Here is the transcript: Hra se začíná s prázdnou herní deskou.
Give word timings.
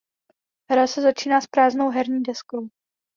Hra 0.71 0.87
se 0.87 1.01
začíná 1.01 1.41
s 1.41 1.47
prázdnou 1.47 1.89
herní 1.89 2.23
deskou. 2.23 2.67